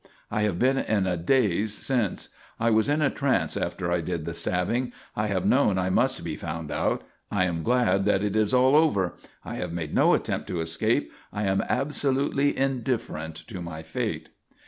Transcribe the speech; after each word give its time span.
I 0.31 0.41
have 0.41 0.57
been 0.57 0.79
in 0.79 1.05
a 1.05 1.15
daze 1.15 1.75
since; 1.75 2.29
I 2.59 2.71
was 2.71 2.89
in 2.89 3.03
a 3.03 3.11
trance 3.11 3.55
after 3.55 3.91
I 3.91 4.01
did 4.01 4.25
the 4.25 4.33
stabbing. 4.33 4.93
I 5.15 5.27
have 5.27 5.45
known 5.45 5.77
I 5.77 5.91
must 5.91 6.23
be 6.23 6.35
found 6.35 6.71
out. 6.71 7.03
I 7.29 7.45
am 7.45 7.61
glad 7.61 8.05
that 8.05 8.23
it 8.23 8.35
is 8.35 8.51
all 8.51 8.75
over. 8.75 9.13
I 9.45 9.57
have 9.57 9.71
made 9.71 9.93
no 9.93 10.15
attempt 10.15 10.47
to 10.47 10.59
escape. 10.59 11.13
I 11.31 11.43
am 11.43 11.61
absolutely 11.69 12.57
indifferent 12.57 13.35
to 13.45 13.61
my 13.61 13.83
fate." 13.83 14.29